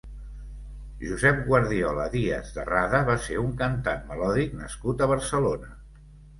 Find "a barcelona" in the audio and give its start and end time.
5.09-5.75